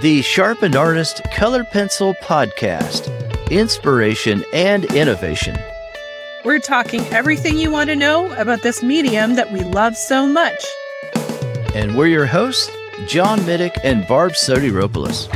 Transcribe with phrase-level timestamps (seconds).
[0.00, 3.10] the Sharpened Artist Color Pencil Podcast
[3.50, 5.58] Inspiration and Innovation.
[6.44, 10.64] We're talking everything you want to know about this medium that we love so much.
[11.74, 12.70] And we're your hosts,
[13.08, 15.26] John Middick and Barb Sotiropoulos.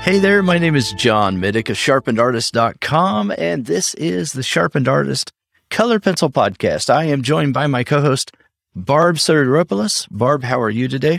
[0.00, 5.32] Hey there, my name is John Middick of sharpenedartist.com, and this is the Sharpened Artist
[5.70, 6.88] Color Pencil Podcast.
[6.88, 8.32] I am joined by my co host,
[8.74, 10.08] Barb Sotiropoulos.
[10.10, 11.18] Barb, how are you today?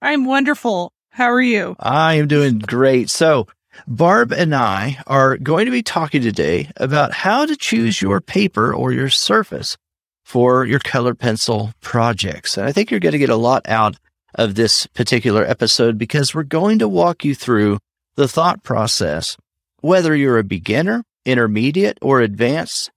[0.00, 0.94] I'm wonderful.
[1.14, 1.76] How are you?
[1.78, 3.08] I am doing great.
[3.08, 3.46] So,
[3.86, 8.74] Barb and I are going to be talking today about how to choose your paper
[8.74, 9.76] or your surface
[10.24, 12.58] for your color pencil projects.
[12.58, 13.96] And I think you're going to get a lot out
[14.34, 17.78] of this particular episode because we're going to walk you through
[18.16, 19.36] the thought process,
[19.82, 22.90] whether you're a beginner, intermediate, or advanced.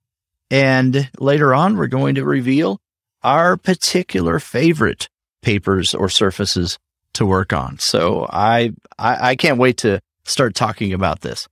[0.49, 2.79] And later on, we're going to reveal
[3.21, 5.07] our particular favorite
[5.43, 6.79] papers or surfaces
[7.17, 7.77] to work on.
[7.79, 11.47] So I, I, I can't wait to start talking about this.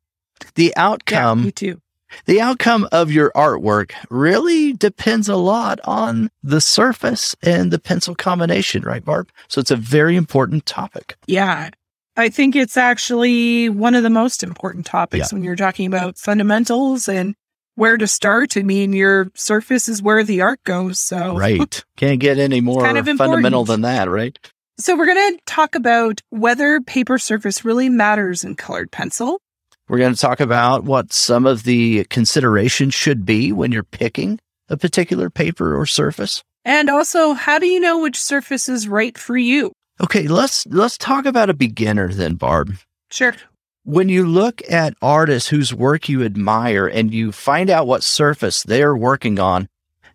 [0.55, 1.81] The outcome, yeah, me too.
[2.25, 8.15] The outcome of your artwork really depends a lot on the surface and the pencil
[8.15, 9.29] combination, right, Barb?
[9.49, 11.17] So it's a very important topic.
[11.27, 11.69] Yeah.
[12.17, 15.35] I think it's actually one of the most important topics Yeah.
[15.35, 17.35] when you're talking about fundamentals and
[17.75, 18.55] where to start.
[18.55, 20.97] I mean, your surface is where the art goes.
[20.99, 21.83] So, Right.
[21.97, 23.67] Can't get any more kind of fundamental important.
[23.67, 24.39] than that, right?
[24.77, 29.39] So we're going to talk about whether paper surface really matters in colored pencil.
[29.87, 34.39] We're going to talk about what some of the considerations should be when you're picking
[34.67, 36.43] a particular paper or surface.
[36.63, 39.71] And also, how do you know which surface is right for you?
[40.01, 42.75] Okay, let's let's talk about a beginner then, Barb.
[43.11, 43.35] Sure.
[43.83, 48.63] When you look at artists whose work you admire and you find out what surface
[48.63, 49.67] they're working on,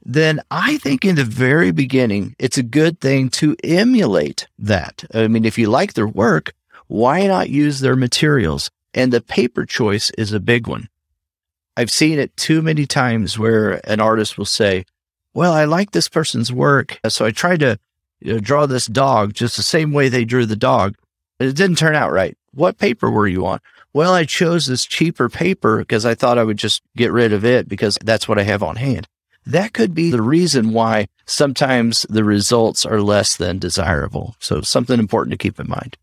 [0.02, 5.04] then I think in the very beginning, it's a good thing to emulate that.
[5.12, 6.52] I mean, if you like their work,
[6.86, 8.70] why not use their materials?
[8.94, 10.88] And the paper choice is a big one.
[11.76, 14.84] I've seen it too many times where an artist will say,
[15.34, 16.98] well, I like this person's work.
[17.08, 17.78] So I tried to
[18.20, 20.96] you know, draw this dog just the same way they drew the dog.
[21.38, 22.36] But it didn't turn out right.
[22.52, 23.60] What paper were you on?
[23.92, 27.44] Well, I chose this cheaper paper because I thought I would just get rid of
[27.44, 29.08] it because that's what I have on hand.
[29.46, 34.36] That could be the reason why sometimes the results are less than desirable.
[34.38, 35.96] So something important to keep in mind.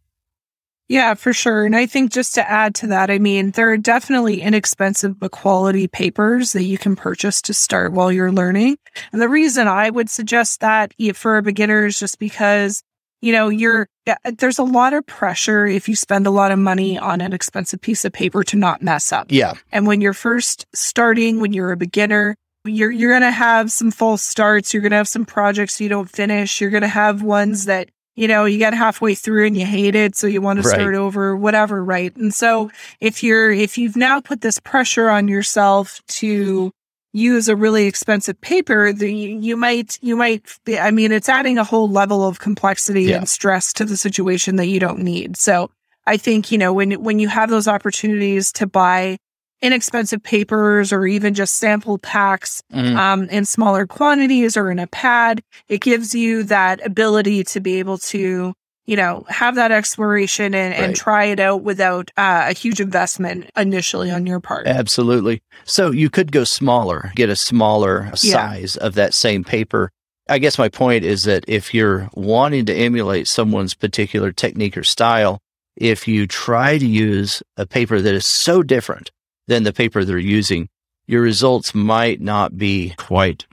[0.90, 1.66] Yeah, for sure.
[1.66, 5.32] And I think just to add to that, I mean, there are definitely inexpensive but
[5.32, 8.78] quality papers that you can purchase to start while you're learning.
[9.12, 12.84] And the reason I would suggest that for a beginner is just because,
[13.20, 16.60] you know, you're, yeah, there's a lot of pressure if you spend a lot of
[16.60, 19.28] money on an expensive piece of paper to not mess up.
[19.30, 19.56] Yeah.
[19.74, 22.38] And when you're first starting, when you're a beginner,
[22.68, 24.74] you're you're gonna have some false starts.
[24.74, 26.62] You're gonna have some projects you don't finish.
[26.62, 30.16] You're gonna have ones that you know you get halfway through and you hate it,
[30.16, 30.74] so you want to Right.
[30.76, 32.16] start over, whatever, right?
[32.18, 32.70] And so
[33.00, 36.72] if you're if you've now put this pressure on yourself to
[37.14, 41.30] use a really expensive paper, then you, you might you might be, I mean it's
[41.30, 43.18] adding a whole level of complexity Yeah.
[43.18, 45.38] and stress to the situation that you don't need.
[45.38, 45.72] So
[46.06, 49.18] I think you know when when you have those opportunities to buy
[49.62, 52.96] inexpensive papers or even just sample packs Mhm.
[52.98, 57.80] um, in smaller quantities or in a pad, it gives you that ability to be
[57.80, 58.54] able to,
[58.86, 63.50] you know, have that exploration and, and try it out without uh, a huge investment
[63.58, 64.68] initially on your part.
[64.68, 65.42] Absolutely.
[65.66, 68.34] So you could go smaller, get a smaller Yeah.
[68.34, 69.90] size of that same paper.
[70.30, 74.84] I guess my point is that if you're wanting to emulate someone's particular technique or
[74.84, 75.40] style,
[75.78, 79.10] if you try to use a paper that is so different
[79.48, 80.70] than the paper they're using,
[81.08, 83.46] your results might not be quite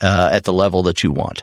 [0.00, 1.42] uh, at the level that you want.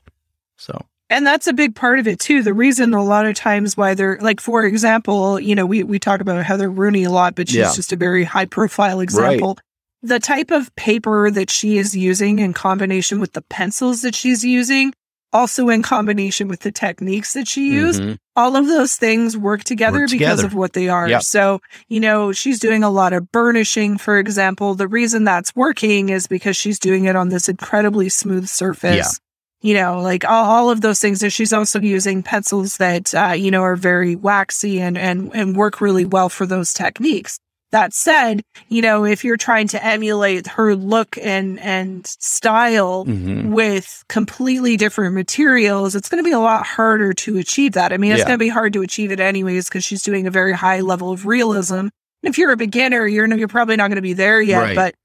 [0.57, 2.43] So, And that's a big part of it too.
[2.43, 5.99] The reason a lot of times why they're like, for example, you know, we, we
[5.99, 7.73] talk about Heather Rooney a lot, but she's Yeah.
[7.73, 9.57] just a very high profile example.
[10.01, 14.45] The type of paper that she is using in combination with the pencils that she's
[14.45, 14.93] using,
[15.31, 18.17] also in combination with the techniques that she used, mhm.
[18.35, 21.07] all of those things work together Work because of what they are.
[21.07, 21.23] Yep.
[21.23, 24.75] So, you know, she's doing a lot of burnishing, for example.
[24.75, 28.95] The reason that's working is because she's doing it on this incredibly smooth surface.
[28.95, 29.25] Yeah.
[29.61, 31.21] You know, like all, all of those things.
[31.21, 35.55] And she's also using pencils that, uh, you know, are very waxy and, and, and
[35.55, 37.39] work really well for those techniques.
[37.71, 43.51] That said, you know, if you're trying to emulate her look and, and style, Mhm.
[43.51, 47.93] with completely different materials, it's going to be a lot harder to achieve that.
[47.93, 48.25] I mean, it's Yeah.
[48.25, 51.11] going to be hard to achieve it anyways because she's doing a very high level
[51.11, 51.75] of realism.
[51.75, 51.91] And
[52.23, 54.59] if you're a beginner, you're you're probably not going to be there yet.
[54.59, 54.75] Right.
[54.75, 54.95] But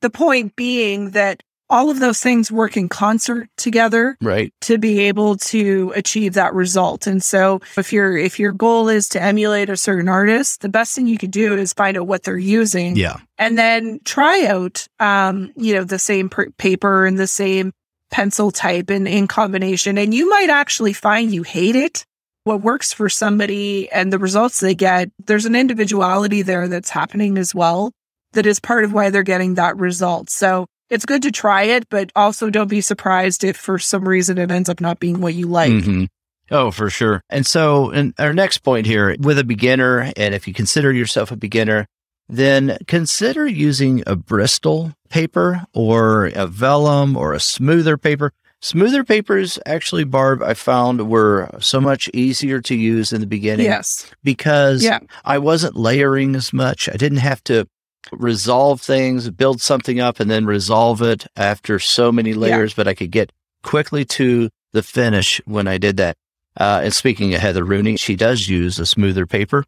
[0.00, 1.42] the point being that
[1.74, 4.52] all of those things work in concert together Right.
[4.62, 7.06] to be able to achieve that result.
[7.06, 10.94] And so if your if your goal is to emulate a certain artist, the best
[10.94, 13.16] thing you could do is find out what they're using Yeah.
[13.38, 17.72] and then try out um, you know, the same per- paper and the same
[18.10, 19.98] pencil type and in combination.
[19.98, 22.04] And you might actually find you hate it.
[22.44, 27.36] What works for somebody and the results they get, there's an individuality there that's happening
[27.38, 27.90] as well.
[28.34, 30.30] That is part of why they're getting that result.
[30.30, 34.38] So it's good to try it, but also don't be surprised if for some reason
[34.38, 35.72] it ends up not being what you like.
[35.72, 36.08] Mhm.
[36.50, 37.22] Oh, for sure.
[37.30, 41.30] And so, and our next point here with a beginner, and if you consider yourself
[41.30, 41.86] a beginner,
[42.28, 48.32] then consider using a Bristol paper or a vellum or a smoother paper.
[48.60, 53.66] Smoother papers, actually, Barb, I found were so much easier to use in the beginning
[53.66, 54.06] Yes.
[54.22, 55.00] because Yeah.
[55.22, 56.88] I wasn't layering as much.
[56.88, 57.66] I didn't have to
[58.12, 62.94] resolve things, build something up, and then resolve it after so many layers, but I
[62.94, 66.16] could get quickly to the finish when I did that.
[66.56, 69.64] Uh, and speaking of Heather Rooney, she does use a smoother paper.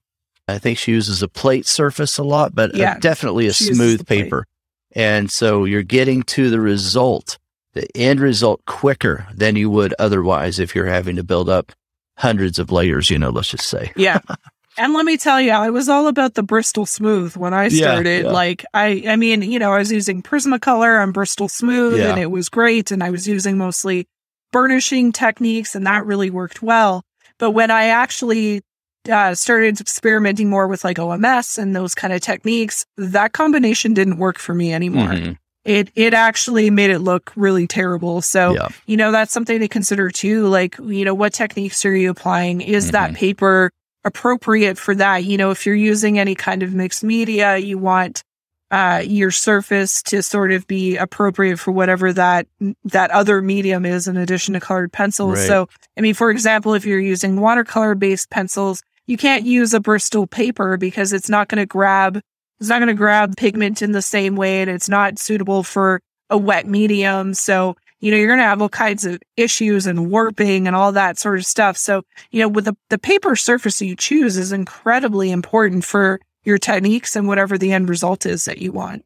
[0.48, 4.06] I think she uses a plate surface a lot, but uh, Yeah, definitely a smooth
[4.06, 4.24] plate.
[4.24, 4.46] paper.
[4.94, 7.38] And so you're getting to the result,
[7.72, 11.72] the end result quicker than you would otherwise if you're having to build up
[12.18, 13.92] hundreds of layers, you know, let's just say.
[13.96, 14.20] Yeah.
[14.78, 18.25] And let me tell you, I was all about the Bristol Smooth when I started.
[18.26, 18.31] yeah.
[18.31, 22.11] Like I I mean, you know, I was using Prismacolor on Bristol Smooth Yeah.
[22.11, 24.06] and it was great and I was using mostly
[24.52, 27.02] burnishing techniques and that really worked well.
[27.38, 28.62] But when I actually
[29.11, 34.19] uh, started experimenting more with like OMS and those kind of techniques, that combination didn't
[34.19, 35.08] work for me anymore.
[35.11, 35.38] Mhm.
[35.64, 38.20] It it actually made it look really terrible.
[38.23, 38.69] So Yeah.
[38.87, 42.61] you know that's something to consider too like you know what techniques are you applying
[42.61, 43.70] is that paper
[44.06, 45.24] appropriate for that.
[45.24, 48.22] You know if you're using any kind of mixed media you want
[48.70, 52.48] uh, your surface to sort of be appropriate for whatever that
[52.84, 55.38] that other medium is in addition to colored pencils.
[55.38, 55.46] Right.
[55.46, 59.80] so i mean for example if you're using watercolor based pencils you can't use a
[59.80, 62.20] bristol paper because it's not going to grab
[62.58, 66.00] it's not going to grab pigment in the same way and it's not suitable for
[66.30, 67.34] a wet medium.
[67.34, 70.93] So you know, you're going to have all kinds of issues and warping and all
[70.93, 71.76] that sort of stuff.
[71.76, 76.58] So, you know, with the, the paper surface you choose is incredibly important for your
[76.58, 79.04] techniques and whatever the end result is that you want.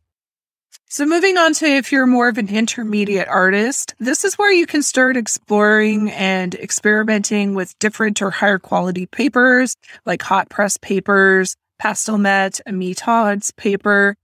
[0.92, 4.66] So, moving on to if you're more of an intermediate artist, this is where you
[4.66, 11.54] can start exploring and experimenting with different or higher quality papers like hot press papers,
[11.78, 14.16] pastel mat, Amitod's paper.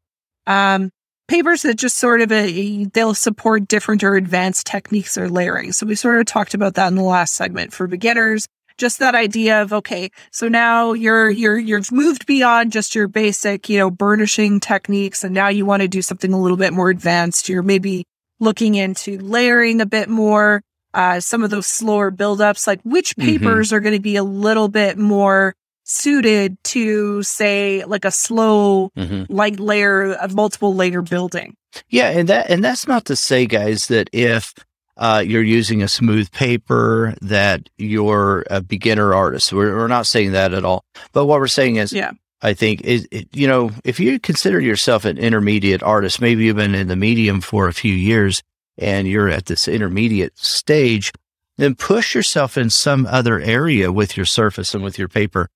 [0.49, 0.91] Um,
[1.28, 5.73] papers that just sort of a, they'll support different or advanced techniques or layering.
[5.73, 8.46] So we sort of talked about that in the last segment for beginners.
[8.78, 13.70] Just that idea of okay, so now you're you're you've moved beyond just your basic,
[13.70, 16.90] you know, burnishing techniques, and now you want to do something a little bit more
[16.90, 17.49] advanced.
[17.49, 18.05] You're maybe
[18.38, 20.61] looking into layering a bit more,
[20.93, 22.67] uh, some of those slower buildups.
[22.67, 23.25] Like which Mhm.
[23.25, 25.55] papers are going to be a little bit more
[25.87, 29.27] suited to, say, like a slow Mhm.
[29.29, 31.56] like layer of multiple layer building.
[31.88, 34.53] Yeah, and that and that's not to say, guys, that if
[34.99, 39.53] uh, you're using a smooth paper that you're a beginner artist.
[39.53, 40.85] We're, we're not saying that at all.
[41.12, 42.12] But what we're saying is, Yeah.
[42.41, 46.56] I think is it, you know if you consider yourself an intermediate artist, maybe you've
[46.56, 48.43] been in the medium for a few years
[48.79, 51.12] and you're at this intermediate stage,
[51.59, 55.49] then push yourself in some other area with your surface and with your paper.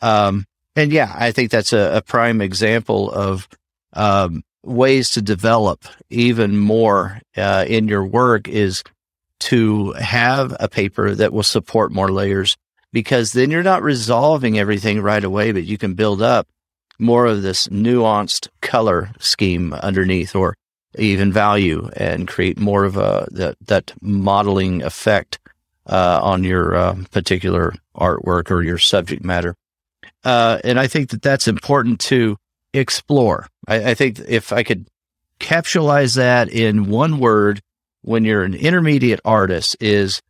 [0.00, 3.48] Um, and yeah, I think that's a, a prime example of
[3.94, 8.82] um, ways to develop even more uh, in your work is
[9.38, 12.56] to have a paper that will support more layers
[12.92, 16.48] because then you're not resolving everything right away, but you can build up
[16.98, 20.56] more of this nuanced color scheme underneath or
[20.98, 25.38] even value and create more of a that, that modeling effect
[25.86, 29.54] uh, on your uh, particular artwork or your subject matter.
[30.24, 32.36] Uh, and I think that that's important to
[32.72, 33.46] explore.
[33.66, 34.88] I, I think if I could
[35.40, 37.60] capsulize that in one word,
[38.02, 40.20] when you're an intermediate artist, is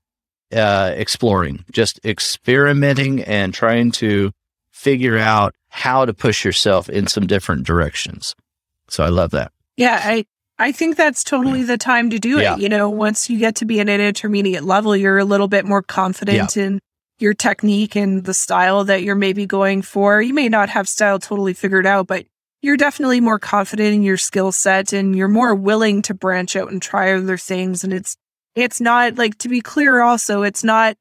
[0.54, 4.32] uh, exploring, just experimenting and trying to
[4.70, 8.34] figure out how to push yourself in some different directions.
[8.88, 9.52] So I love that.
[9.76, 10.24] Yeah, I
[10.58, 12.58] I think that's totally the time to do it.
[12.60, 15.66] You know, once you get to be at an intermediate level, you're a little bit
[15.66, 16.80] more confident in
[17.18, 20.20] your technique and the style that you're maybe going for.
[20.20, 22.26] You may not have style totally figured out, but
[22.62, 26.70] you're definitely more confident in your skill set and you're more willing to branch out
[26.70, 27.84] and try other things.
[27.84, 28.16] And it's
[28.54, 30.96] it's not like to be clear also, it's not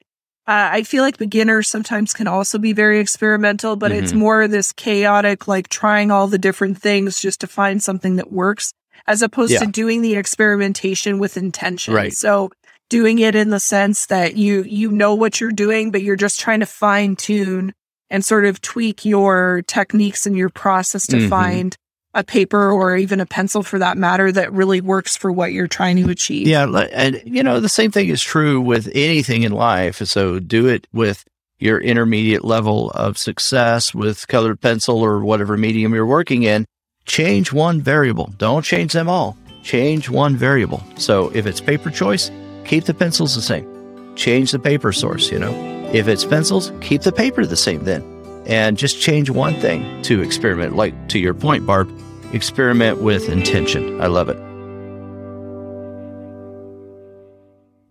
[0.48, 4.72] uh, I feel like beginners sometimes can also be very experimental, but it's more this
[4.74, 8.72] chaotic, like trying all the different things just to find something that works.
[9.07, 9.60] as opposed Yeah.
[9.60, 11.93] to doing the experimentation with intention.
[11.93, 12.13] Right.
[12.13, 12.50] So
[12.89, 16.39] doing it in the sense that you you know what you're doing, but you're just
[16.39, 17.73] trying to fine tune
[18.09, 21.29] and sort of tweak your techniques and your process to Mhm.
[21.29, 21.77] find
[22.13, 25.67] a paper or even a pencil for that matter that really works for what you're
[25.67, 26.47] trying to achieve.
[26.47, 29.97] Yeah, and you know the same thing is true with anything in life.
[30.05, 31.25] So do it with
[31.59, 36.65] your intermediate level of success with colored pencil or whatever medium you're working in.
[37.05, 38.33] Change one variable.
[38.37, 39.35] Don't change them all.
[39.63, 40.83] Change one variable.
[40.97, 42.29] So if it's paper choice,
[42.65, 44.15] keep the pencils the same.
[44.15, 45.53] Change the paper source, you know.
[45.93, 48.03] If it's pencils, keep the paper the same then.
[48.45, 50.75] And just change one thing to experiment.
[50.75, 51.89] Like to your point, Barb,
[52.34, 54.01] experiment with intention.
[54.01, 54.38] I love it.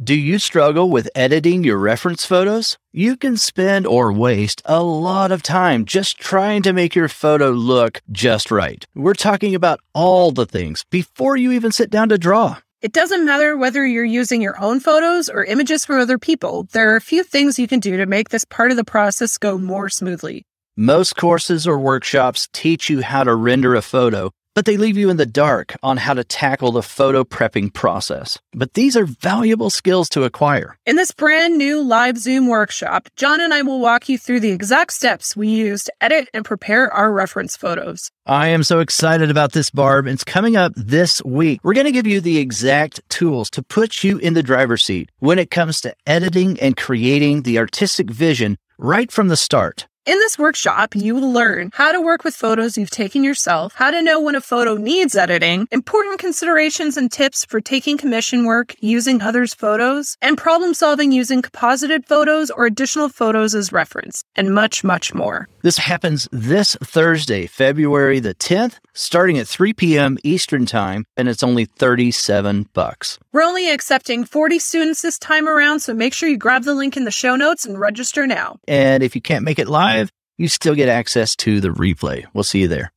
[0.02, 2.76] Do you struggle with editing your reference photos?
[2.92, 7.50] You can spend or waste a lot of time just trying to make your photo
[7.52, 8.84] look just right.
[8.94, 12.58] We're talking about all the things before you even sit down to draw.
[12.84, 16.68] It doesn't matter whether you're using your own photos or images from other people.
[16.72, 19.38] There are a few things you can do to make this part of the process
[19.38, 20.44] go more smoothly.
[20.76, 25.10] Most courses or workshops teach you how to render a photo, but they leave you
[25.10, 28.38] in the dark on how to tackle the photo prepping process.
[28.52, 30.78] But these are valuable skills to acquire.
[30.86, 34.50] In this brand new live Zoom workshop, John and I will walk you through the
[34.50, 38.10] exact steps we use to edit and prepare our reference photos.
[38.26, 40.06] I am so excited about this, Barb.
[40.06, 41.60] It's coming up this week.
[41.62, 45.10] We're going to give you the exact tools to put you in the driver's seat
[45.18, 49.86] when it comes to editing and creating the artistic vision right from the start.
[50.06, 53.90] In this workshop, you will learn how to work with photos you've taken yourself, how
[53.90, 58.74] to know when a photo needs editing, important considerations and tips for taking commission work
[58.80, 64.54] using others' photos, and problem solving using composited photos or additional photos as reference, and
[64.54, 65.48] much, much more.
[65.62, 70.18] This happens this Thursday, February the 10th, starting at 3 p.m.
[70.22, 73.18] Eastern Time, and it's only 37 bucks.
[73.32, 76.98] We're only accepting 40 students this time around, so make sure you grab the link
[76.98, 78.58] in the show notes and register now.
[78.68, 79.93] And if you can't make it live,
[80.36, 82.26] you still get access to the replay.
[82.34, 82.92] We'll see you there.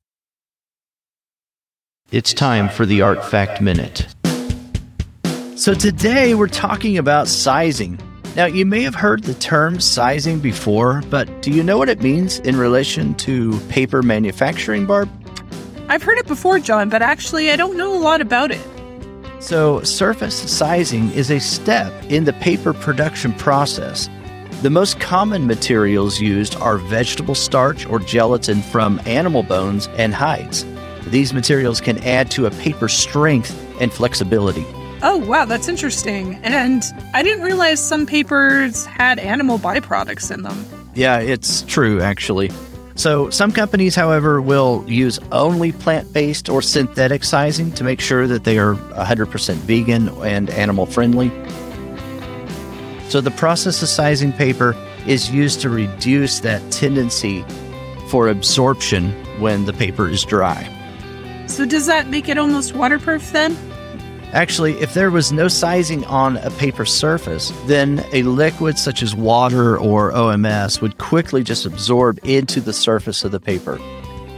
[2.12, 4.08] It's time for the Art Fact Minute.
[5.56, 8.00] So today we're talking about sizing.
[8.36, 12.02] Now, you may have heard the term sizing before, but do you know what it
[12.02, 15.10] means in relation to paper manufacturing, Barb?
[15.90, 18.62] I've heard it before, John, but actually I don't know a lot about it.
[19.40, 24.08] So, surface sizing is a step in the paper production process.
[24.64, 30.66] The most common materials used are vegetable starch or gelatin from animal bones and hides.
[31.06, 34.66] These materials can add to a paper's strength and flexibility.
[35.04, 36.40] Oh, wow, that's interesting.
[36.42, 36.84] And
[37.14, 40.66] I didn't realize some papers had animal byproducts in them.
[40.96, 42.50] Yeah, it's true, actually.
[42.96, 48.26] So, some companies, however, will use only plant based or synthetic sizing to make sure
[48.26, 51.32] that they are 100% vegan and animal friendly.
[53.10, 57.46] So, the process of sizing paper is used to reduce that tendency
[58.10, 60.74] for absorption when the paper is dry.
[61.48, 63.56] So, does that make it almost waterproof then?
[64.34, 69.16] Actually, if there was no sizing on a paper surface, then a liquid such as
[69.16, 73.80] water or OMS would quickly just absorb into the surface of the paper.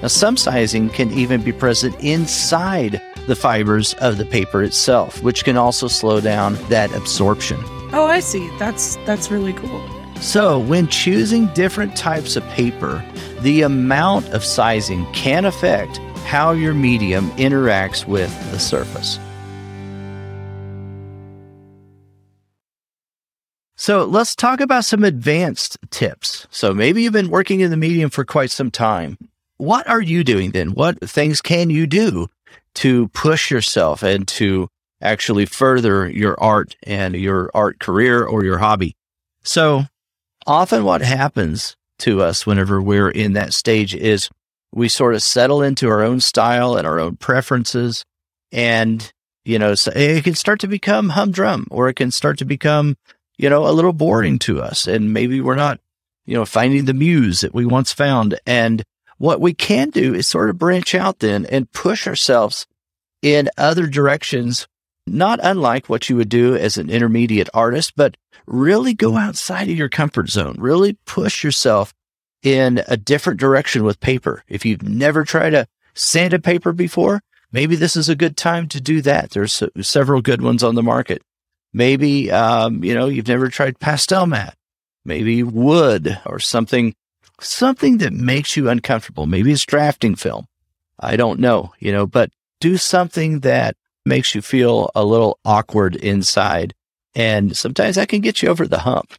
[0.04, 5.44] Now, some sizing can even be present inside the fibers of the paper itself, which
[5.44, 7.60] can also slow down that absorption.
[7.92, 8.50] Oh, I see.
[8.58, 9.82] That's that's really cool.
[10.22, 13.04] So, when choosing different types of paper,
[13.42, 19.18] the amount of sizing can affect how your medium interacts with the surface.
[23.76, 26.46] So let's talk about some advanced tips.
[26.52, 29.18] So maybe you've been working in the medium for quite some time.
[29.56, 30.74] What are you doing then?
[30.74, 32.28] What things can you do
[32.76, 34.68] to push yourself and to
[35.02, 38.96] actually further your art and your art career or your hobby?
[39.44, 39.84] So
[40.46, 44.30] often what happens to us whenever we're in that stage is
[44.72, 48.06] we sort of settle into our own style and our own preferences.
[48.52, 49.12] And,
[49.46, 52.96] you know, so it can start to become humdrum or it can start to become
[53.40, 54.86] you know, a little boring to us.
[54.86, 55.80] And maybe we're not,
[56.26, 58.38] you know, finding the muse that we once found.
[58.46, 58.84] And
[59.18, 62.68] what we can do is sort of branch out then and push ourselves
[63.22, 64.68] in other directions,
[65.12, 69.78] not unlike what you would do as an intermediate artist, but really go outside of
[69.78, 71.94] your comfort zone, really push yourself
[72.42, 74.44] in a different direction with paper.
[74.48, 78.68] If you've never tried to sand a paper before, maybe this is a good time
[78.70, 79.32] to do that.
[79.32, 81.22] There's several good ones on the market.
[81.74, 84.56] Maybe, um, you know, you've never tried pastel mat,
[85.06, 86.96] maybe wood or something,
[87.40, 89.28] something that makes you uncomfortable.
[89.28, 90.46] Maybe it's drafting film.
[91.00, 93.76] I don't know, you know, but do something that
[94.06, 96.74] makes you feel a little awkward inside.
[97.16, 99.14] And sometimes that can get you over the hump.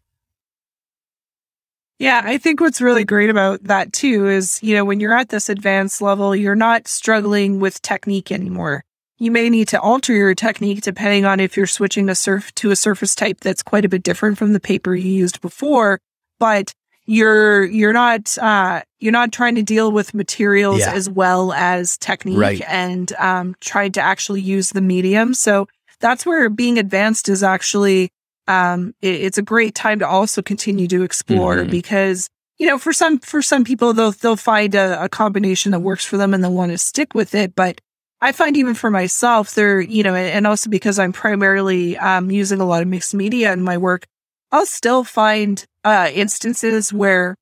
[1.99, 5.29] Yeah, I think what's really great about that too is, you know, when you're at
[5.29, 8.85] this advanced level, you're not struggling with technique anymore.
[9.19, 12.71] You may need to alter your technique depending on if you're switching a surf to
[12.71, 16.01] a surface type that's quite a bit different from the paper you used before,
[16.39, 16.73] but
[17.11, 20.93] you're you're not uh, you're not trying to deal with materials yeah.
[20.93, 22.63] as well as technique right.
[22.69, 25.35] and um, trying to actually use the medium.
[25.35, 25.67] So
[25.99, 28.13] that's where being advanced is actually
[28.47, 31.71] um, it, it's a great time to also continue to explore mm-hmm.
[31.73, 35.81] because you know for some for some people they'll they'll find a, a combination that
[35.81, 37.81] works for them and they'll want to stick with it, but
[38.21, 42.61] I find even for myself, there, you know, and also because I'm primarily um, using
[42.61, 44.07] a lot of mixed media in my work,
[44.53, 47.37] I'll still find uh, instances where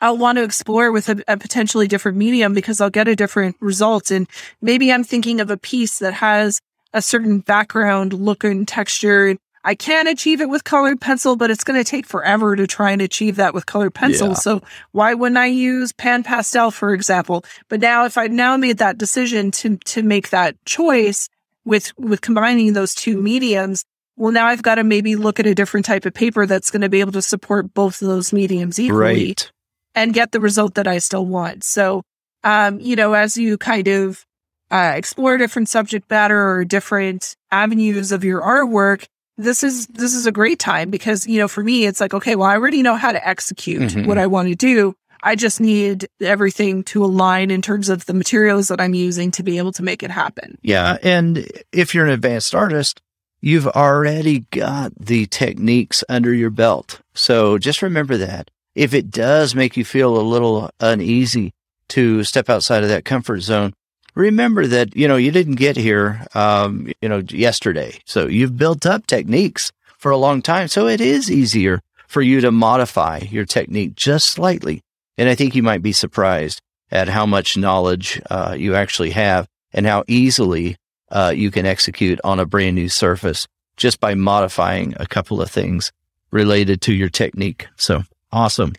[0.00, 3.56] I'll want to explore with a, a, potentially different medium because I'll get a different
[3.60, 4.10] result.
[4.10, 4.26] And
[4.62, 6.60] maybe I'm thinking of a piece that has
[6.92, 9.36] a certain background, look, and texture.
[9.62, 12.92] I can achieve it with colored pencil, but it's going to take forever to try
[12.92, 14.28] and achieve that with colored pencil.
[14.28, 14.34] Yeah.
[14.34, 14.62] So
[14.92, 17.44] why wouldn't I use pan pastel, for example?
[17.68, 21.28] But now, if I've now made that decision to to make that choice
[21.66, 23.84] with with combining those two mediums,
[24.20, 26.82] well, now I've got to maybe look at a different type of paper that's going
[26.82, 29.50] to be able to support both of those mediums equally right.
[29.94, 31.64] and get the result that I still want.
[31.64, 32.02] So,
[32.44, 34.26] um, you know, as you kind of
[34.70, 39.06] uh, explore different subject matter or different avenues of your artwork,
[39.38, 42.36] this is this is a great time because you know for me it's like okay
[42.36, 44.06] well I already know how to execute mm-hmm.
[44.06, 48.12] what I want to do I just need everything to align in terms of the
[48.12, 50.58] materials that I'm using to be able to make it happen.
[50.62, 53.02] Yeah, and if you're an advanced artist,
[53.40, 57.00] you've already got the techniques under your belt.
[57.14, 58.50] So just remember that.
[58.74, 61.52] If it does make you feel a little uneasy
[61.88, 63.72] to step outside of that comfort zone,
[64.14, 67.98] remember that, you know, you didn't get here, um, you know, yesterday.
[68.06, 70.68] So you've built up techniques for a long time.
[70.68, 74.82] So it is easier for you to modify your technique just slightly.
[75.18, 79.46] And I think you might be surprised at how much knowledge uh, you actually have
[79.72, 80.76] and how easily
[81.10, 83.46] uh, you can execute on a brand new surface
[83.76, 85.92] just by modifying a couple of things
[86.30, 87.66] related to your technique.
[87.76, 88.74] So awesome.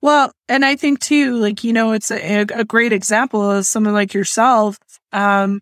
[0.00, 3.94] Well, and I think too, like, you know, it's a, a great example of someone
[3.94, 4.78] like yourself.
[5.12, 5.60] Um,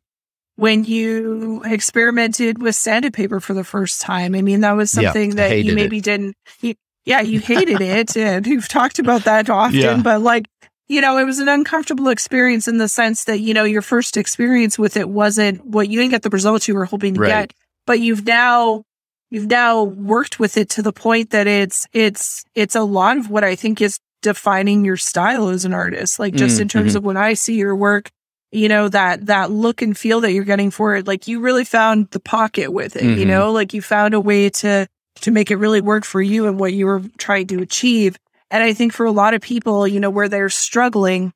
[0.56, 5.30] when you experimented with sanded paper for the first time, I mean, that was something
[5.30, 6.04] yeah, that you maybe it.
[6.04, 8.16] didn't, you, yeah, you hated it.
[8.16, 10.02] And you've talked about that often, yeah.
[10.02, 10.46] but like,
[10.88, 14.16] you know, it was an uncomfortable experience in the sense that, you know, your first
[14.16, 17.28] experience with it wasn't what you didn't get the results you were hoping to right.
[17.28, 17.54] get,
[17.86, 18.84] but you've now
[19.30, 23.30] you've now worked with it to the point that it's it's it's a lot of
[23.30, 26.18] what I think is defining your style as an artist.
[26.18, 26.98] Like just mm, in terms mm-hmm.
[26.98, 28.10] of when I see your work,
[28.50, 31.64] you know, that that look and feel that you're getting for it, like you really
[31.64, 33.18] found the pocket with it, mm-hmm.
[33.18, 34.86] you know, like you found a way to
[35.22, 38.18] to make it really work for you and what you were trying to achieve.
[38.52, 41.32] And I think for a lot of people, you know, where they're struggling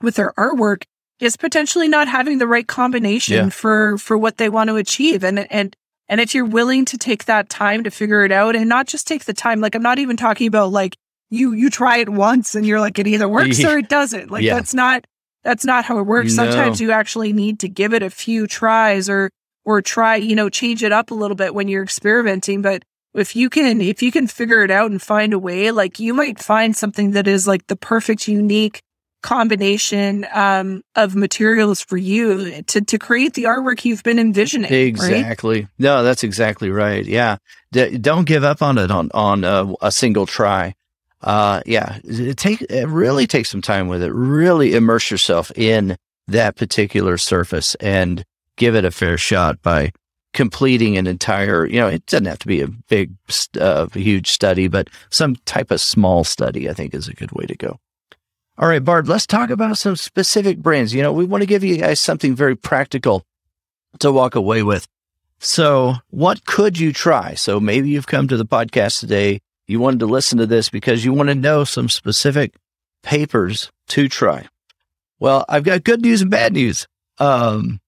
[0.00, 0.84] with their artwork
[1.20, 3.48] is potentially not having the right combination yeah.
[3.50, 5.22] for for what they want to achieve.
[5.22, 5.76] And and
[6.08, 9.06] and if you're willing to take that time to figure it out and not just
[9.06, 10.96] take the time, like I'm not even talking about like
[11.28, 14.30] you you try it once and you're like it either works or it doesn't.
[14.30, 14.54] Like yeah.
[14.54, 15.06] that's not
[15.44, 16.34] that's not how it works.
[16.34, 16.44] No.
[16.44, 19.30] Sometimes you actually need to give it a few tries or
[19.66, 23.34] or try, you know, change it up a little bit when you're experimenting, but if
[23.34, 26.38] you can if you can figure it out and find a way like you might
[26.38, 28.82] find something that is like the perfect unique
[29.22, 35.62] combination um, of materials for you to to create the artwork you've been envisioning exactly.
[35.62, 35.68] Right?
[35.78, 37.04] no that's exactly right.
[37.04, 37.38] Yeah.
[37.72, 40.74] D- don't give up on it on on uh, a single try.
[41.20, 41.98] Uh yeah.
[42.36, 44.12] Take it really take some time with it.
[44.12, 45.96] Really immerse yourself in
[46.28, 48.24] that particular surface and
[48.56, 49.92] give it a fair shot by
[50.34, 53.12] completing an entire, you know, it doesn't have to be a big,
[53.60, 57.46] uh, huge study, but some type of small study, I think is a good way
[57.46, 57.78] to go.
[58.58, 60.92] All right, Barb, let's talk about some specific brands.
[60.92, 63.24] You know, we want to give you guys something very practical
[64.00, 64.86] to walk away with.
[65.38, 67.34] So, what could you try?
[67.34, 69.40] So, maybe you've come to the podcast today.
[69.68, 72.54] You wanted to listen to this because you want to know some specific
[73.04, 74.48] papers to try.
[75.20, 76.88] Well, I've got good news and bad news.
[77.18, 77.80] Um,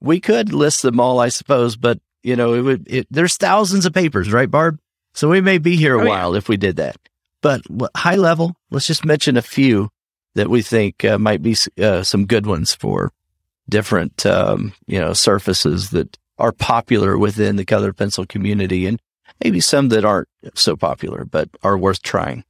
[0.00, 3.86] we could list them all, I suppose, but you know, it would, it, there's thousands
[3.86, 4.78] of papers, right, Barb?
[5.14, 6.38] So we may be here a oh, while yeah.
[6.38, 6.96] if we did that.
[7.40, 7.62] But
[7.96, 9.90] high level, let's just mention a few
[10.34, 13.12] that we think uh, might be uh, some good ones for
[13.68, 19.00] different, um, you know, surfaces that are popular within the colored pencil community and
[19.42, 22.44] maybe some that aren't so popular, but are worth trying.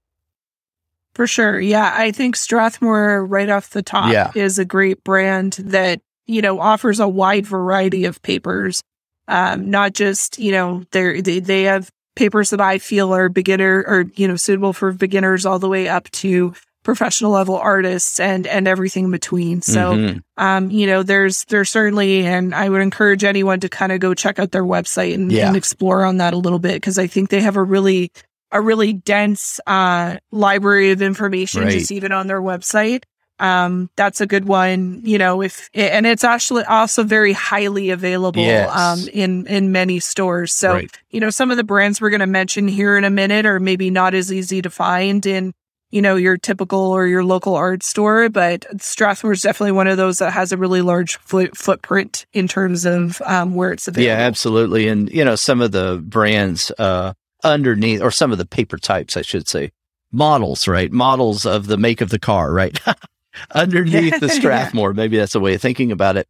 [1.14, 1.58] For sure.
[1.58, 1.92] Yeah.
[1.96, 4.30] I think Strathmore right off the top yeah.
[4.34, 8.82] is a great brand that you know, offers a wide variety of papers.
[9.26, 14.04] Um, not just, you know, they they have papers that I feel are beginner or,
[14.14, 18.66] you know, suitable for beginners all the way up to professional level artists and and
[18.66, 19.60] everything in between.
[19.60, 20.18] So mm-hmm.
[20.42, 24.14] um, you know, there's there's certainly and I would encourage anyone to kind of go
[24.14, 25.48] check out their website and, yeah.
[25.48, 28.10] and explore on that a little bit because I think they have a really
[28.50, 31.72] a really dense uh library of information right.
[31.72, 33.04] just even on their website.
[33.40, 38.42] Um, that's a good one, you know, if, and it's actually also very highly available,
[38.42, 38.74] yes.
[38.77, 40.53] um, in, in many stores.
[40.53, 40.98] So, right.
[41.11, 43.61] you know, some of the brands we're going to mention here in a minute are
[43.61, 45.53] maybe not as easy to find in,
[45.90, 49.96] you know, your typical or your local art store, but Strathmore is definitely one of
[49.96, 54.07] those that has a really large footprint in terms of, um, where it's available.
[54.09, 54.88] Yeah, absolutely.
[54.88, 57.12] And, you know, some of the brands, uh,
[57.44, 59.70] underneath, or some of the paper types, I should say,
[60.11, 60.90] models, right?
[60.90, 62.79] Models of the make of the car, right?
[63.51, 64.94] underneath the Strathmore.
[64.94, 66.29] Maybe that's a way of thinking about it.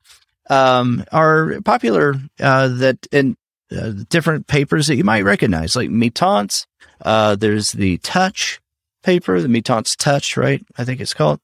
[0.51, 3.37] Um, are popular uh, that in
[3.71, 6.66] uh, different papers that you might recognize, like Mi-Teintes.
[7.03, 8.61] Uh, there's the Touch
[9.03, 10.64] paper, the Mi-Teintes Touch, right?
[10.77, 11.40] I think it's called.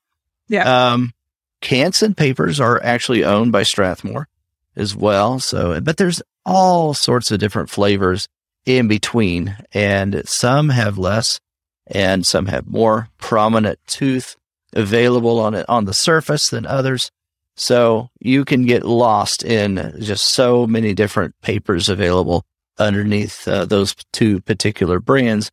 [0.49, 0.93] Yeah.
[0.93, 1.13] Um,
[1.61, 4.29] Canson papers are actually owned by Strathmore
[4.77, 5.39] as well.
[5.39, 8.29] So, but there's all sorts of different flavors
[8.67, 11.41] in between, and some have less,
[11.87, 14.37] and some have more prominent tooth
[14.75, 17.11] available on it on the surface than others.
[17.57, 22.45] So you can get lost in just so many different papers available
[22.79, 25.51] underneath uh, those two particular brands.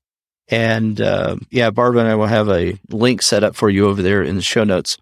[0.47, 4.01] And uh, yeah, Barb and I will have a link set up for you over
[4.01, 4.97] there in the show notes,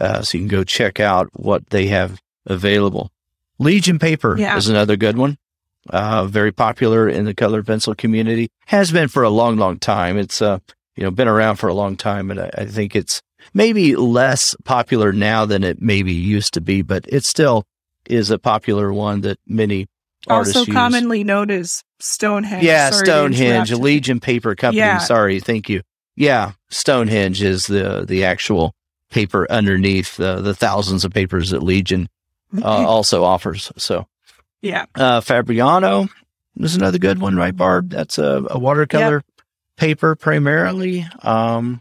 [0.00, 3.10] uh, so you can go check out what they have available.
[3.58, 4.56] Legion paper yeah.
[4.56, 5.38] is another good one.
[5.90, 8.48] Uh, very popular in the colored pencil community.
[8.66, 10.16] Has been for a long, long time.
[10.16, 10.60] It's uh,
[10.96, 13.20] you know been around for a long time, and I, I think it's
[13.52, 17.64] maybe less popular now than it maybe used to be, but it still
[18.06, 19.86] is a popular one that many
[20.28, 22.64] artists also commonly known as Stonehenge.
[22.64, 24.78] Yeah, sorry Stonehenge, Legion paper company.
[24.78, 24.98] Yeah.
[24.98, 25.82] Sorry, thank you.
[26.16, 28.74] Yeah, Stonehenge is the the actual
[29.10, 32.08] paper underneath uh, the thousands of papers that Legion
[32.62, 33.72] uh, also offers.
[33.76, 34.06] So,
[34.60, 36.08] yeah, uh, Fabriano
[36.58, 37.90] is another good one, right, Barb?
[37.90, 39.46] That's a, a watercolor yep.
[39.76, 41.06] paper primarily.
[41.22, 41.80] Um,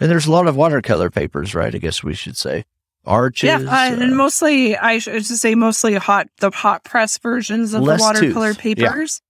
[0.00, 1.74] and there's a lot of watercolor papers, right?
[1.74, 2.64] I guess we should say
[3.04, 3.48] arches.
[3.48, 7.96] Yeah, uh, and mostly I should say mostly hot the hot press versions of the
[7.98, 8.58] watercolor tooth.
[8.58, 9.20] papers.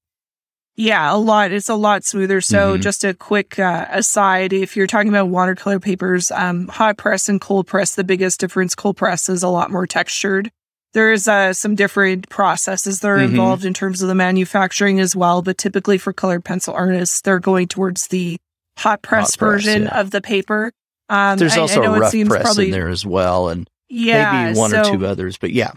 [0.76, 1.10] Yeah.
[1.10, 1.14] yeah.
[1.14, 1.52] a lot.
[1.52, 2.40] It's a lot smoother.
[2.40, 2.82] So, mm-hmm.
[2.82, 7.40] just a quick uh, aside: if you're talking about watercolor papers, um, hot press and
[7.40, 10.50] cold press, the biggest difference: cold press is a lot more textured.
[10.94, 13.30] There's uh, some different processes that are mm-hmm.
[13.30, 17.38] involved in terms of the manufacturing as well, but typically for colored pencil artists, they're
[17.38, 18.38] going towards the
[18.78, 20.00] hot press, hot press version yeah.
[20.00, 20.72] of the paper.
[21.08, 24.44] Um, There's also I, I a rough press probably, in there as well, and yeah,
[24.46, 25.36] maybe one so, or two others.
[25.36, 25.72] But yeah,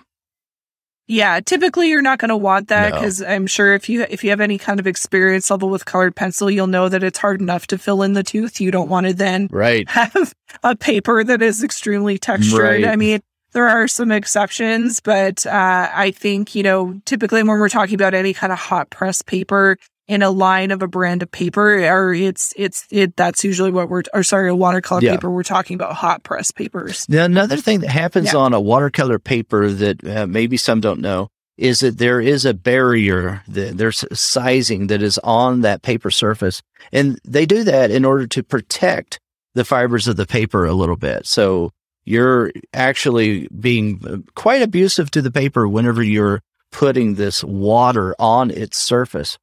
[1.08, 1.40] yeah.
[1.40, 3.28] Typically, you're not going to want that because no.
[3.28, 6.50] I'm sure if you if you have any kind of experience level with colored pencil,
[6.50, 8.62] you'll know that it's hard enough to fill in the tooth.
[8.62, 10.34] You don't want to then right have
[10.64, 12.60] a paper that is extremely textured.
[12.60, 12.86] Right.
[12.86, 13.22] I mean.
[13.54, 18.14] There are some exceptions, but uh, I think, you know, typically when we're talking about
[18.14, 19.78] any kind of hot press paper,
[20.12, 23.88] in a line of a brand of paper or it's it's it that's usually what
[23.88, 25.12] we're or sorry a watercolor yeah.
[25.12, 28.40] paper we're talking about hot press papers now another thing that happens yeah.
[28.40, 32.54] on a watercolor paper that uh, maybe some don't know is that there is a
[32.54, 38.04] barrier that there's sizing that is on that paper surface and they do that in
[38.04, 39.18] order to protect
[39.56, 41.72] the fibers of the paper a little bit so
[42.04, 48.52] you're actually being uh, quite abusive to the paper whenever you're putting this water on
[48.52, 49.38] its surface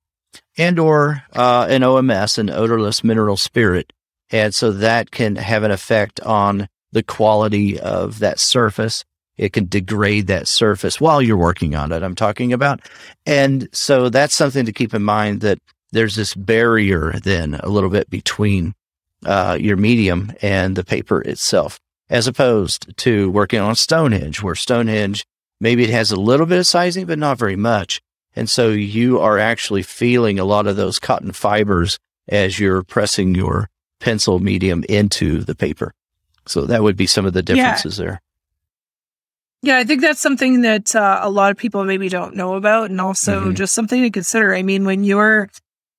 [0.56, 3.92] and or uh, an OMS, an odorless mineral spirit.
[4.30, 9.04] And so that can have an effect on the quality of that surface.
[9.36, 12.02] It can degrade that surface while you're working on it.
[12.02, 12.80] I'm talking about.
[13.24, 15.58] And so that's something to keep in mind that
[15.92, 18.74] there's this barrier then a little bit between
[19.24, 21.78] uh, your medium and the paper itself,
[22.10, 25.24] as opposed to working on Stonehenge, where Stonehenge
[25.60, 28.00] maybe it has a little bit of sizing, but not very much.
[28.38, 31.98] And so you are actually feeling a lot of those cotton fibers
[32.28, 35.92] as you're pressing your pencil medium into the paper.
[36.46, 38.04] So that would be some of the differences yeah.
[38.04, 38.22] there.
[39.62, 42.90] Yeah, I think that's something that uh, a lot of people maybe don't know about,
[42.90, 43.54] and also mm-hmm.
[43.54, 44.54] just something to consider.
[44.54, 45.50] I mean, when you're,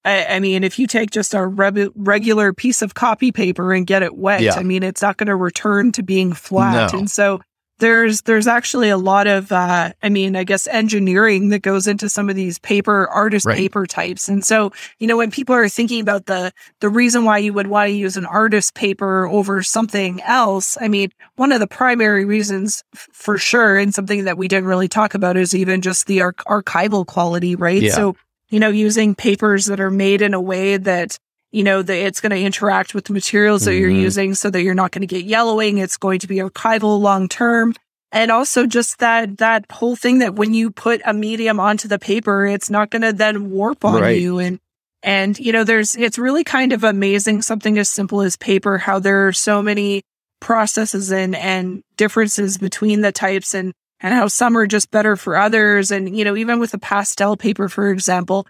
[0.06, 3.86] I, I mean, if you take just a re- regular piece of copy paper and
[3.86, 4.56] get it wet, yeah.
[4.56, 6.94] I mean, it's not going to return to being flat.
[6.94, 7.00] No.
[7.00, 7.42] And so
[7.80, 12.10] there's there's actually a lot of uh, I mean, I guess engineering that goes into
[12.10, 13.58] some of these paper artist Right.
[13.58, 14.28] paper types.
[14.30, 17.68] And so, you know, when people are thinking about the the reason why you would
[17.68, 22.26] want to use an artist paper over something else, I mean, one of the primary
[22.26, 26.06] reasons f- for sure, and something that we didn't really talk about is even just
[26.08, 27.82] the arch- archival quality, right?
[27.82, 27.94] Yeah.
[27.94, 28.16] So,
[28.50, 31.18] you know, using papers that are made in a way that
[31.52, 34.02] you know that it's going to interact with the materials that you're Mhm.
[34.02, 37.28] using so that you're not going to get yellowing it's going to be archival long
[37.28, 37.74] term
[38.12, 42.00] and also just that that whole thing that when you put a medium onto the
[42.00, 44.20] paper it's not going to then warp on Right.
[44.22, 44.60] you and
[45.04, 49.00] and you know there's it's really kind of amazing something as simple as paper how
[49.00, 50.02] there are so many
[50.42, 55.36] processes and and differences between the types and and how some are just better for
[55.36, 58.48] others and you know even with a pastel paper for example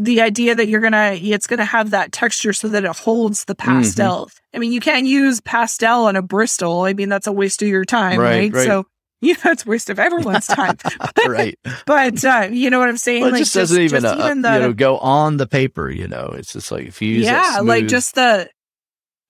[0.00, 3.54] the idea that you're gonna it's gonna have that texture so that it holds the
[3.56, 3.80] Mm-hmm.
[3.80, 7.60] pastel i mean you can't use pastel on a bristol i mean that's a waste
[7.62, 8.66] of your time Right, right, right.
[8.66, 8.86] so
[9.20, 10.76] yeah it's a waste of everyone's time
[11.26, 11.58] right.
[11.86, 14.24] but uh, you know what i'm saying Well, it like just doesn't even, just uh,
[14.24, 15.90] even the you know go on the paper.
[15.90, 18.48] You know, it's just like if you use it yeah like just the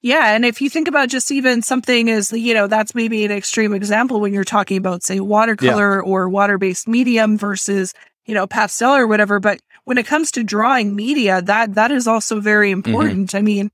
[0.02, 3.30] yeah and if you think about just even something as you know that's maybe an
[3.32, 7.94] extreme example when you're talking about say watercolor or water-based medium versus
[8.26, 12.06] you know pastel or whatever but when it comes to drawing media that that is
[12.06, 13.34] also very important.
[13.34, 13.70] I mean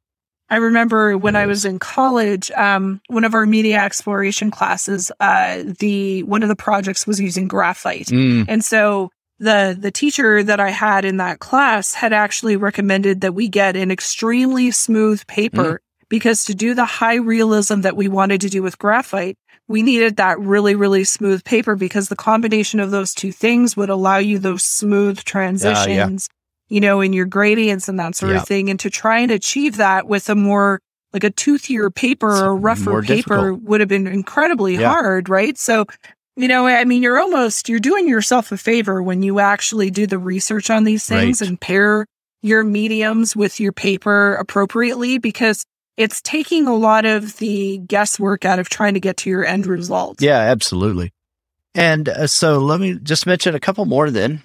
[0.50, 1.42] i remember when Mm-hmm.
[1.42, 6.48] I was in college um one of our media exploration classes uh the one of
[6.48, 8.09] the projects was using graphite.
[8.09, 13.22] Mm, and so the the teacher that I had in that class had actually recommended
[13.22, 15.81] that we get an extremely smooth paper
[16.18, 19.37] because to do the high realism that we wanted to do with graphite,
[19.68, 23.90] we needed that really really smooth paper because the combination of those two things would
[23.90, 26.29] allow you those smooth ah, transitions,
[26.68, 28.42] you know, in your gradients and that sort Yeah.
[28.42, 30.81] of thing and to try and achieve that with a more
[31.12, 33.62] like a toothier paper It's or rougher paper difficult.
[33.62, 34.88] would have been incredibly Yeah.
[34.90, 35.57] hard, right?
[35.59, 35.87] So
[36.37, 40.07] you know, I mean, you're almost you're doing yourself a favor when you actually do
[40.07, 41.48] the research on these things Right.
[41.48, 42.07] and pair
[42.42, 45.64] your mediums with your paper appropriately because
[45.96, 49.66] it's taking a lot of the guesswork out of trying to get to your end
[49.66, 50.20] result.
[50.20, 51.12] Yeah, absolutely.
[51.74, 54.42] And uh, so let me just mention a couple more then.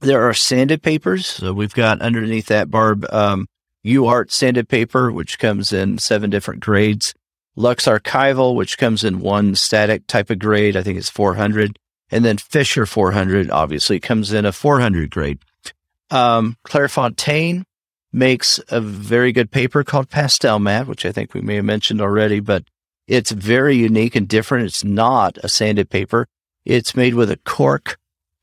[0.00, 1.26] There are sanded papers.
[1.26, 3.46] So we've got underneath that barb um,
[3.84, 7.14] UArt sanded paper, which comes in seven different grades.
[7.56, 10.76] Lux Archival, which comes in one static type of grade.
[10.76, 11.78] I think it's 400.
[12.10, 15.38] And then Fisher 400, obviously, comes in a 400 grade.
[16.10, 17.64] Um, Clairefontaine
[18.12, 22.00] makes a very good paper called Pastel Mat, which I think we may have mentioned
[22.00, 22.64] already, but
[23.06, 24.66] it's very unique and different.
[24.66, 26.26] It's not a sanded paper.
[26.64, 27.98] It's made with a cork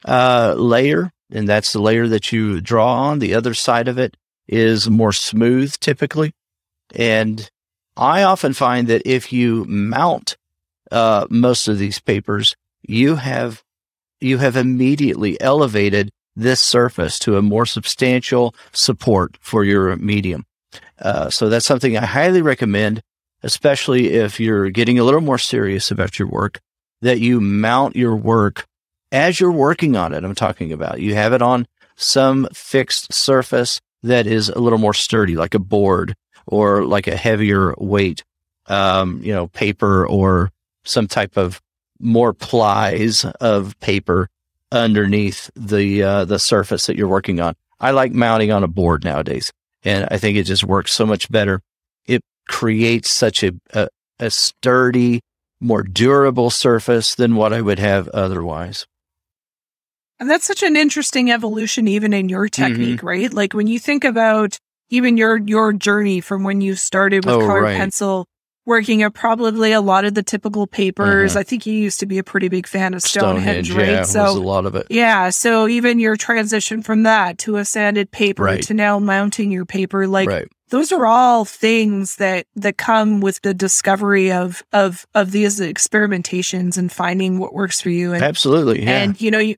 [0.05, 3.19] uh, layer, and that's the layer that you draw on.
[3.19, 4.15] The other side of it
[4.47, 6.33] is more smooth typically.
[6.95, 7.49] And
[7.97, 10.37] I often find that if you mount
[10.91, 13.63] uh, most of these papers, you have
[14.19, 20.45] you have immediately elevated this surface to a more substantial support for your medium.
[20.99, 23.01] Uh, so that's something I highly recommend,
[23.43, 26.59] especially if you're getting a little more serious about your work,
[27.01, 28.65] that you mount your work
[29.11, 30.23] as you're working on it.
[30.23, 34.93] I'm talking about you have it on some fixed surface that is a little more
[34.93, 36.15] sturdy, like a board
[36.47, 38.23] or like a heavier weight,
[38.67, 40.51] um, you know, paper or
[40.83, 41.61] some type of
[41.99, 44.27] more plies of paper
[44.73, 47.55] underneath the uh, the surface that you're working on.
[47.79, 49.51] I like mounting on a board nowadays,
[49.83, 51.61] and I think it just works so much better.
[52.05, 53.87] It creates such a a,
[54.19, 55.21] a sturdy,
[55.59, 58.85] more durable surface than what I would have otherwise.
[60.19, 62.63] And that's such an interesting evolution even in your Mm-hmm.
[62.63, 63.33] technique, right?
[63.33, 64.57] Like when you think about
[64.89, 67.77] even your your journey from when you started with Oh, colored right.
[67.77, 68.25] pencil,
[68.65, 71.31] working at probably a lot of the typical papers.
[71.35, 71.41] Uh-huh.
[71.41, 73.89] I think you used to be a pretty big fan of Stonehenge, Stonehenge, right?
[73.89, 74.87] yeah, so a lot of it.
[74.89, 75.29] Yeah.
[75.31, 78.63] So even your transition from that to a sanded paper Right.
[78.63, 80.47] to now mounting your paper, like right.
[80.69, 86.77] those are all things that that come with the discovery of of of these experimentations
[86.77, 88.13] and finding what works for you.
[88.13, 88.83] And Absolutely.
[88.83, 89.03] Yeah.
[89.03, 89.55] and you know, you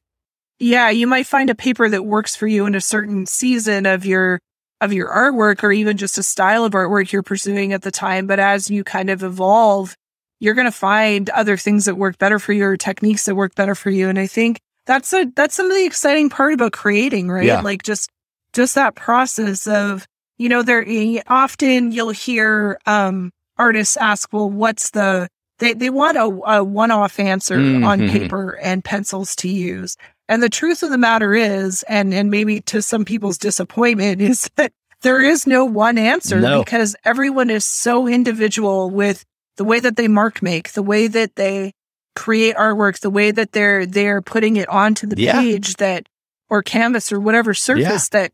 [0.60, 4.06] yeah, you might find a paper that works for you in a certain season of
[4.06, 4.40] your
[4.82, 8.28] of your artwork or even just a style of artwork you're pursuing at the time.
[8.28, 9.96] But as you kind of evolve,
[10.40, 13.56] you're going to find other things that work better for you or techniques that work
[13.56, 14.10] better for you.
[14.10, 17.46] And I think that's a that's some of the exciting part about creating, right?
[17.46, 17.62] Yeah.
[17.62, 18.10] Like just
[18.54, 20.06] just that process of
[20.38, 20.86] you know there
[21.28, 25.28] often you'll hear um artists ask, well, what's the
[25.60, 28.10] they they want a, a one off answer on Mhm.
[28.12, 29.96] paper and pencils to use.
[30.28, 34.50] And the truth of the matter is, and and maybe to some people's disappointment, is
[34.56, 36.64] that there is no one answer No.
[36.64, 39.24] because everyone is so individual with
[39.58, 41.74] the way that they mark make, the way that they
[42.16, 45.34] create artwork, the way that they're they're putting it onto the Yeah.
[45.42, 46.08] page that
[46.50, 48.32] or canvas or whatever surface that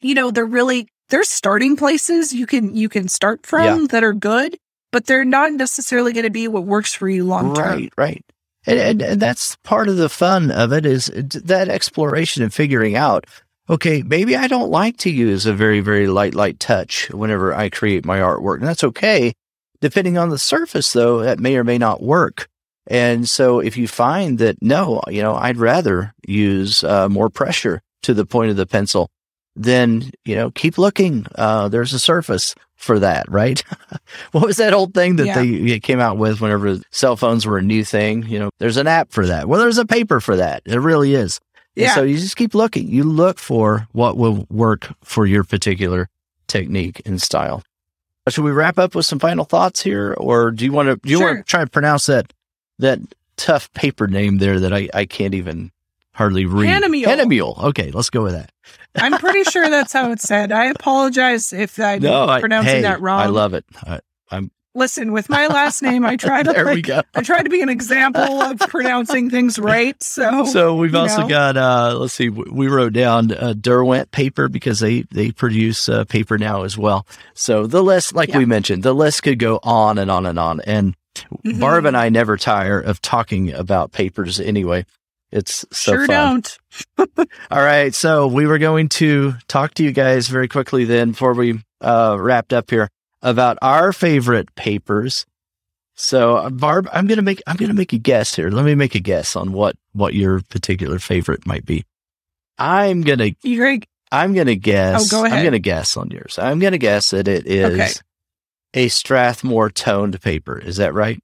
[0.00, 4.12] you know they're really there's starting places you can you can start from that are
[4.14, 4.56] good,
[4.92, 7.66] but they're not necessarily going to be what works for you long term.
[7.78, 8.24] Right, right.
[8.66, 13.26] And, and, that's part of the fun of it is that exploration and figuring out,
[13.68, 17.68] okay, maybe I don't like to use a very, very light, light touch whenever I
[17.68, 18.56] create my artwork.
[18.56, 19.34] And that's okay.
[19.80, 22.48] Depending on the surface, though, that may or may not work.
[22.86, 27.82] And so if you find that, no, you know, I'd rather use uh, more pressure
[28.02, 29.10] to the point of the pencil,
[29.56, 31.26] then, you know, keep looking.
[31.34, 33.62] Uh, there's a surface for that, right?
[34.32, 35.40] what was that old thing that Yeah.
[35.42, 38.24] they came out with whenever cell phones were a new thing?
[38.26, 39.48] You know, there's an app for that.
[39.48, 40.62] Well, there's a paper for that.
[40.66, 41.40] It really is.
[41.76, 41.94] And Yeah.
[41.94, 42.88] so you just keep looking.
[42.88, 46.08] You look for what will work for your particular
[46.46, 47.62] technique and style.
[48.26, 50.96] Uh, should we wrap up with some final thoughts here, or do you want to?
[50.96, 51.36] Do you want Sure.
[51.38, 52.32] to try to pronounce that
[52.78, 52.98] that
[53.36, 55.70] tough paper name there that I I can't even
[56.14, 56.68] hardly read?
[56.82, 57.06] Hahnemühle.
[57.06, 57.58] Hahnemühle.
[57.64, 58.50] Okay, let's go with that.
[58.96, 60.52] I'm pretty sure that's how it's said.
[60.52, 63.20] I apologize if I'm No, I, pronouncing hey, that wrong.
[63.20, 63.64] I love it.
[63.86, 64.00] I,
[64.30, 67.02] am Listen, with my last name, I try to there we like, go.
[67.14, 69.94] I try to be an example of pronouncing things right.
[70.02, 71.28] So, So we've also know.
[71.28, 76.04] got uh let's see we wrote down uh, Derwent paper because they they produce uh,
[76.04, 77.06] paper now as well.
[77.34, 78.38] So the list like Yeah.
[78.38, 80.94] we mentioned the list could go on and on and on and
[81.44, 81.60] Mhm.
[81.60, 84.84] Barb and I never tire of talking about papers anyway.
[85.34, 86.42] It's so sure fun.
[86.96, 87.28] don't.
[87.50, 91.34] All right, so we were going to talk to you guys very quickly then before
[91.34, 92.88] we uh wrapped up here
[93.20, 95.26] about our favorite papers.
[95.96, 98.48] So uh, Barb, I'm gonna make I'm gonna make a guess here.
[98.48, 101.84] Let me make a guess on what what your particular favorite might be.
[102.58, 103.78] I'm gonna You're
[104.12, 105.12] I'm gonna guess.
[105.12, 105.38] Oh, go ahead.
[105.38, 106.38] I'm gonna guess on yours.
[106.38, 107.90] I'm gonna guess that it is Okay.
[108.74, 110.58] a Strathmore toned paper.
[110.58, 111.18] Is that right?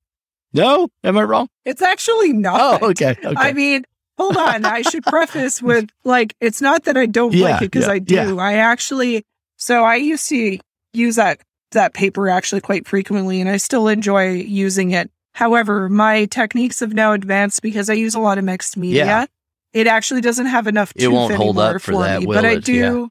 [0.52, 1.48] No, am I wrong?
[1.64, 2.82] it's actually not.
[2.82, 3.10] Oh, okay.
[3.24, 3.34] Okay.
[3.36, 3.84] I mean,
[4.20, 4.64] hold on.
[4.64, 7.92] I should preface with like, it's not that I don't Yeah, like it because yeah,
[7.92, 8.14] I do.
[8.14, 8.34] yeah.
[8.34, 9.24] I actually,
[9.56, 10.58] so I used to
[10.92, 11.40] use that
[11.72, 15.08] that paper actually quite frequently, and I still enjoy using it.
[15.34, 19.28] However, my techniques have now advanced because I use a lot of mixed media.
[19.72, 20.92] It actually doesn't have enough.
[20.96, 23.08] It won't tooth hold up anymore for that, me, but I do.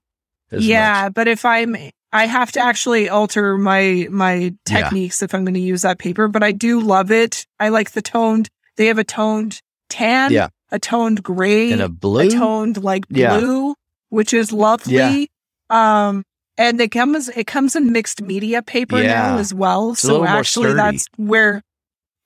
[0.51, 1.13] Yeah, much.
[1.13, 1.75] but if I'm,
[2.11, 6.27] I have to actually alter my my techniques if I'm going to use that paper.
[6.27, 7.45] But I do love it.
[7.61, 8.49] I like the toned.
[8.75, 10.49] They have a toned tan, Yeah.
[10.71, 12.29] A toned gray, And a a blue.
[12.29, 13.39] toned like Yeah.
[13.39, 13.75] blue,
[14.09, 15.29] which is lovely.
[15.69, 16.23] Um,
[16.57, 19.31] and it comes it comes in mixed media paper Yeah.
[19.31, 19.91] now as well.
[19.91, 21.61] a so actually, that's where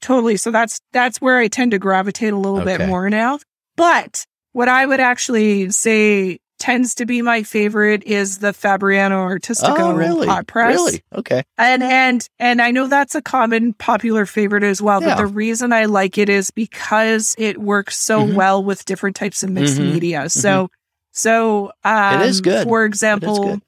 [0.01, 0.38] totally.
[0.38, 2.77] So that's that's where I tend to gravitate a little Okay.
[2.77, 3.39] bit more now.
[3.75, 9.80] But what I would actually say tends to be my favorite is the Fabriano Artistico
[9.80, 10.28] oh, really?
[10.28, 10.76] hot press.
[10.76, 11.04] Really?
[11.13, 11.43] Okay.
[11.58, 15.02] And and and I know that's a common popular favorite as well.
[15.02, 15.10] Yeah.
[15.15, 18.36] But the reason I like it is because it works so Mhm.
[18.36, 19.91] well with different types of mixed Mhm.
[19.93, 20.30] media.
[20.30, 20.69] So
[21.12, 22.65] so um, It is good.
[22.65, 23.62] For example, good.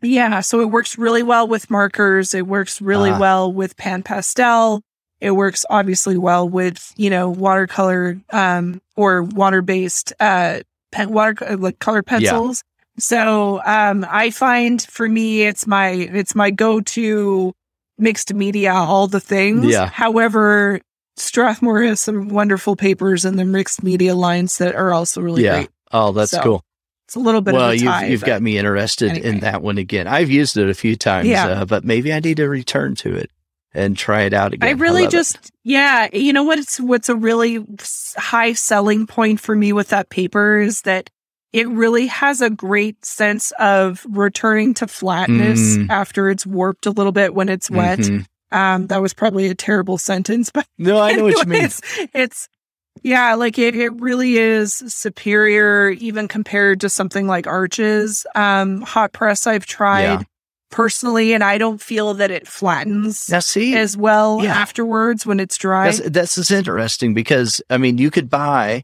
[0.00, 0.40] yeah.
[0.40, 2.32] So it works really well with markers.
[2.32, 3.18] It works really Ah.
[3.18, 4.80] well with pan pastel.
[5.20, 10.60] It works obviously well with you know watercolor um, or water based uh,
[10.94, 12.62] pen, water uh, like colored pencils.
[12.98, 17.52] So um, I find for me it's my it's my go to
[17.98, 19.66] mixed media all the things.
[19.66, 19.86] Yeah.
[19.86, 20.80] However,
[21.16, 25.54] Strathmore has some wonderful papers in the mixed media lines that are also really yeah.
[25.54, 25.70] great.
[25.92, 26.64] Oh, that's So, cool.
[27.06, 28.06] It's a little bit well, of a you've tie.
[28.06, 30.06] you've got me interested in that one again.
[30.06, 31.46] I've used it a few times, Yeah.
[31.48, 33.30] uh, but maybe I need to return to it
[33.74, 34.68] and try it out again.
[34.68, 35.10] I really it.
[35.10, 37.64] just, yeah, you know what's what's a really
[38.16, 41.10] high selling point for me with that paper is that
[41.52, 45.88] it really has a great sense of returning to flatness Mm.
[45.90, 47.98] after it's warped a little bit when it's wet.
[48.00, 48.26] Mhm.
[48.50, 51.54] Um, that was probably a terrible sentence, but No, I know what you mean.
[51.56, 51.80] anyways,
[52.14, 52.48] It's
[53.02, 54.74] yeah, like it, it really is
[55.18, 58.26] superior, even compared to something like Arches.
[58.34, 60.22] Um, hot press I've tried Yeah.
[60.74, 64.54] Personally, and I don't feel that it flattens Now, see, as well Yeah.
[64.54, 65.90] afterwards when it's dry.
[65.92, 68.82] That's that's just interesting because I mean you could buy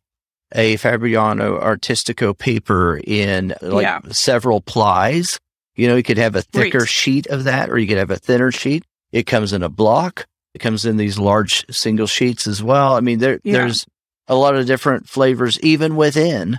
[0.54, 4.00] a Fabriano Artistico paper in like Yeah.
[4.10, 5.38] several plies.
[5.74, 6.88] You know, you could have a thicker Right.
[6.88, 8.84] sheet of that, or you could have a thinner sheet.
[9.12, 10.26] It comes in a block.
[10.54, 12.94] It comes in these large single sheets as well.
[12.94, 13.52] I mean, there Yeah.
[13.54, 13.84] there's
[14.28, 16.58] a lot of different flavors even within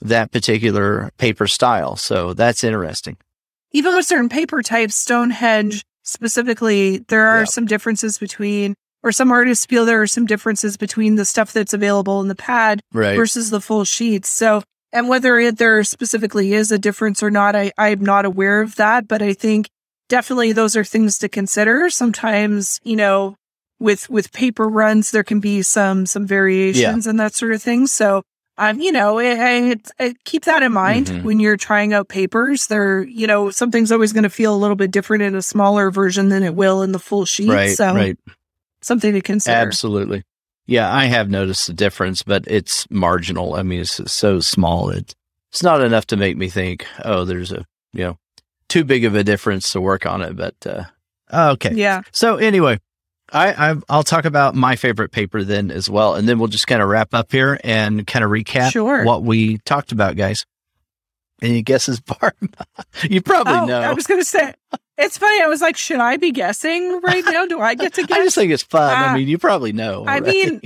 [0.00, 1.94] that particular paper style.
[1.96, 3.16] So that's interesting.
[3.72, 7.44] Even with certain paper types, Stonehenge specifically, there are Yeah.
[7.44, 11.72] some differences between, or some artists feel there are some differences between the stuff that's
[11.72, 13.16] available in the pad Right.
[13.16, 14.28] versus the full sheets.
[14.28, 14.62] So,
[14.92, 18.76] and whether it, there specifically is a difference or not, I, I'm not aware of
[18.76, 19.68] that, but I think
[20.08, 21.88] definitely those are things to consider.
[21.88, 23.36] Sometimes, you know,
[23.80, 27.86] with with paper runs, there can be some some variations and that sort of thing.
[27.88, 28.22] So
[28.58, 31.22] um, you know, it, it, it, keep that in mind Mhm.
[31.24, 32.66] when you're trying out papers.
[32.66, 35.90] They're, you know, something's always going to feel a little bit different in a smaller
[35.90, 37.50] version than it will in the full sheet.
[37.50, 38.18] Right, so right.
[38.82, 39.56] something to consider.
[39.56, 40.24] Absolutely.
[40.66, 43.54] Yeah, I have noticed the difference, but it's marginal.
[43.54, 44.90] I mean, it's so small.
[44.90, 45.14] It,
[45.50, 48.18] it's not enough to make me think, oh, there's a, you know,
[48.68, 50.36] too big of a difference to work on it.
[50.36, 50.84] But, uh,
[51.54, 51.72] okay.
[51.74, 52.02] Yeah.
[52.12, 52.78] So anyway,
[53.32, 56.66] I, I I'll talk about my favorite paper then as well, and then we'll just
[56.66, 59.04] kind of wrap up here and kind of recap Sure.
[59.04, 60.44] what we talked about, guys.
[61.40, 62.34] Any guesses, Barb?
[63.02, 63.80] you probably oh, know.
[63.80, 64.54] I was going to say,
[64.96, 65.42] it's funny.
[65.42, 67.46] I was like, should I be guessing right now?
[67.46, 68.16] Do I get to guess?
[68.20, 68.82] I just think it's fun.
[68.92, 69.14] I Ah.
[69.14, 70.04] mean, you probably know.
[70.04, 70.22] I right?
[70.22, 70.60] mean,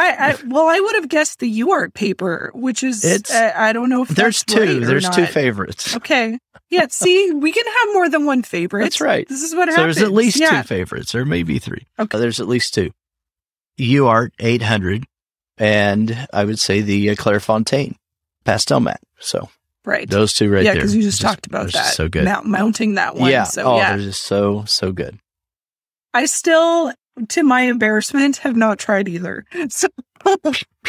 [0.00, 3.72] I, I well, I would have guessed the UART paper, which is It's- uh, I
[3.72, 4.60] don't know if there's two.
[4.60, 5.96] right there's two favorites.
[5.96, 6.38] Okay.
[6.70, 6.86] Yeah.
[6.90, 8.82] See, we can have more than one favorite.
[8.84, 9.28] That's right.
[9.28, 9.96] This is what So happens.
[9.96, 10.62] there's at least yeah.
[10.62, 11.86] two favorites, or maybe three.
[11.98, 12.16] Okay.
[12.16, 12.90] Uh, There's at least two.
[13.80, 15.04] UART 800,
[15.56, 17.94] and I would say the uh, Clairefontaine
[18.44, 18.98] Pastelmat.
[19.18, 19.48] So
[19.84, 20.08] Right.
[20.08, 20.74] those two right yeah, there.
[20.74, 21.94] Yeah, because you just, Just- talked about that.
[21.94, 22.24] So good.
[22.24, 23.30] Mount, mounting that one.
[23.30, 23.44] yeah.
[23.44, 23.96] So oh, yeah.
[23.96, 25.18] they're just so so good.
[26.12, 26.92] I still,
[27.28, 29.44] to my embarrassment, have not tried either.
[29.70, 29.88] So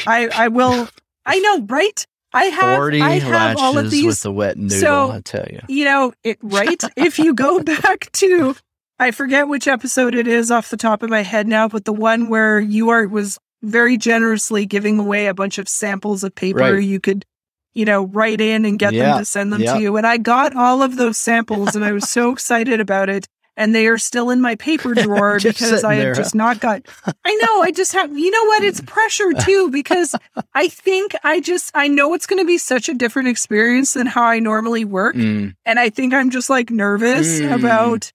[0.08, 0.88] I I will
[1.26, 2.06] I know, right?
[2.34, 4.80] I have Forty I have all of these with the wet noodle.
[4.80, 5.62] So- I tell you.
[5.68, 6.82] you know, it right?
[6.96, 8.56] if you go back to
[9.00, 11.94] I forget which episode it is off the top of my head now, but the
[11.94, 16.60] one where you are was very generously giving away a bunch of samples of paper
[16.60, 16.84] Right.
[16.84, 17.26] you could,
[17.74, 19.74] you know, write in and get Yeah, them to send them yeah.
[19.76, 19.96] to you.
[19.98, 23.26] And I got all of those samples and I was so excited about it.
[23.60, 26.82] And they are still in my paper drawer because I have just not got
[27.26, 28.64] I know, I just have you know what?
[28.64, 30.16] It's pressure too, because
[30.56, 34.24] I think I just I know it's gonna be such a different experience than how
[34.24, 35.16] I normally work.
[35.16, 35.54] Mm.
[35.66, 37.54] And I think I'm just like nervous Mm.
[37.60, 38.12] about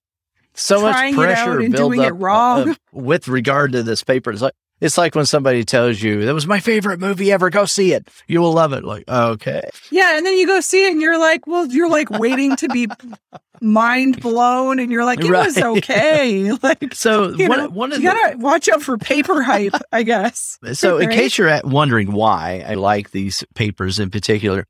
[0.54, 2.70] So much Trying it out pressure built doing it up wrong.
[2.70, 4.30] uh, with regard to this paper.
[4.30, 7.50] It's like it's like when somebody tells you that was my favorite movie ever.
[7.50, 8.08] Go see it.
[8.26, 8.84] You will love it.
[8.84, 12.10] Like okay, Yeah, and then you go see it and you're like, well, you're like
[12.10, 12.88] waiting to be
[13.60, 16.52] mind blown and you're like, it was okay.
[16.62, 19.74] Like so you one, know, one of you the, gotta watch out for paper hype,
[19.92, 20.58] I guess.
[20.74, 24.66] So, in case you're wondering why I like these papers in particular,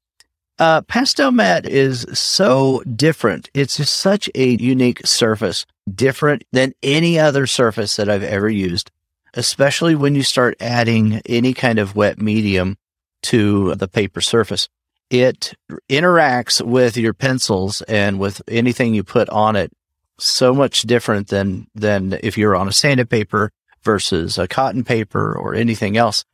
[0.59, 3.51] uh, pastel matte is so different.
[3.55, 8.91] It's just such a unique surface, different than any other surface that I've ever used,
[9.35, 12.77] especially when you start adding any kind of wet medium
[13.23, 14.69] to the paper surface.
[15.11, 15.55] It
[15.91, 19.71] interacts with your pencils and with anything you put on it
[20.19, 23.51] so much different than than if you're on a sanded paper
[23.83, 26.25] versus a cotton paper or anything else.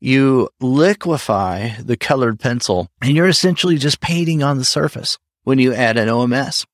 [0.00, 5.72] You liquefy the colored pencil and you're essentially just painting on the surface when you
[5.72, 6.66] add an OMS.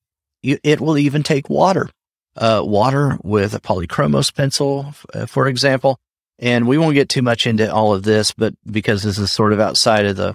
[0.42, 1.88] You, it will even take water,
[2.36, 5.98] uh, water with a polychromos pencil, uh, for example.
[6.38, 9.52] And we won't get too much into all of this, but because this is sort
[9.52, 10.34] of outside of the,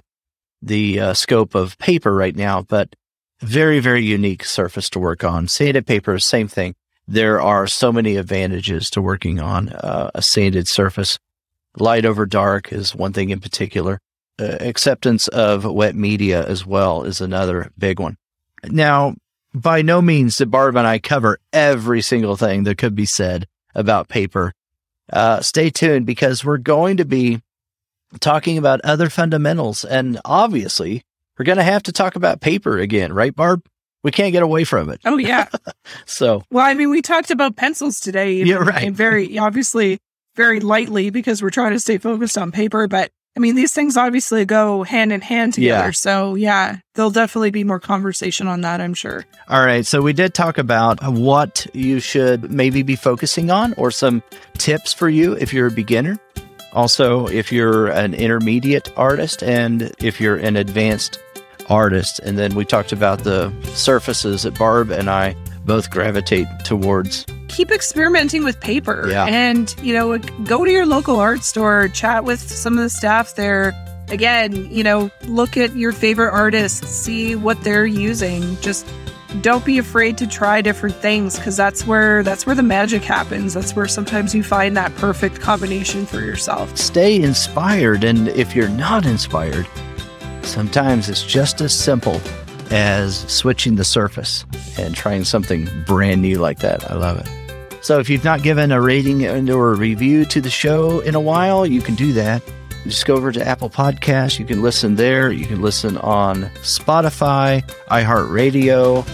[0.62, 2.94] the uh, scope of paper right now, but
[3.40, 5.48] very, very unique surface to work on.
[5.48, 6.74] Sanded paper, same thing
[7.08, 11.18] there are so many advantages to working on uh, a sanded surface.
[11.78, 13.98] Light over dark is one thing in particular.
[14.38, 18.16] Uh, acceptance of wet media as well is another big one.
[18.64, 19.14] Now,
[19.54, 23.46] by no means did Barb and I cover every single thing that could be said
[23.74, 24.52] about paper.
[25.12, 27.40] Uh, stay tuned because we're going to be
[28.20, 29.84] talking about other fundamentals.
[29.84, 31.02] And obviously,
[31.38, 33.66] we're going to have to talk about paper again, right, Barb?
[34.02, 35.00] We can't get away from it.
[35.04, 35.48] Oh yeah.
[36.04, 38.34] So, Well, I mean, we talked about pencils today.
[38.34, 38.84] even, Yeah, right.
[38.84, 39.98] And very obviously,
[40.36, 42.86] very lightly because we're trying to stay focused on paper.
[42.86, 45.86] But I mean, these things obviously go hand in hand together.
[45.86, 45.90] Yeah.
[45.92, 48.80] So yeah, there'll definitely be more conversation on that.
[48.80, 49.24] I'm sure.
[49.48, 49.86] All right.
[49.86, 54.22] So we did talk about what you should maybe be focusing on or some
[54.54, 56.18] tips for you if you're a beginner.
[56.72, 61.18] Also, if you're an intermediate artist and if you're an advanced
[61.68, 62.18] artist.
[62.20, 65.36] And then we talked about the surfaces that Barb and I
[65.68, 67.24] both gravitate towards.
[67.48, 69.26] keep experimenting with paper Yeah.
[69.26, 70.18] and you know
[70.52, 73.72] go to your local art store chat with some of the staff there
[74.10, 78.86] again you know look at your favorite artists see what they're using just
[79.42, 83.52] don't be afraid to try different things because that's where that's where the magic happens
[83.54, 88.04] that's where sometimes you find that perfect combination for yourself Stay inspired.
[88.04, 89.66] And if you're not inspired,
[90.42, 92.20] sometimes it's just as simple
[92.70, 94.44] as switching the surface
[94.78, 96.90] and trying something brand new like that.
[96.90, 97.84] I love it.
[97.84, 101.20] So if you've not given a rating or a review to the show in a
[101.20, 102.42] while, you can do that.
[102.84, 104.38] Just go over to Apple Podcasts.
[104.38, 105.30] You can listen there.
[105.30, 109.06] You can listen on Spotify, iHeartRadio.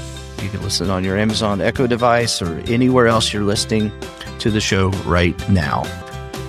[0.42, 3.90] You can listen on your Amazon Echo device or anywhere else you're listening
[4.38, 5.82] to the show right now.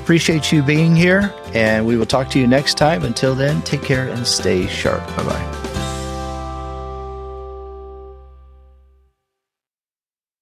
[0.01, 3.03] Appreciate you being here, and we will talk to you next time.
[3.03, 5.05] Until then, take care and stay sharp.
[5.15, 5.64] Bye bye.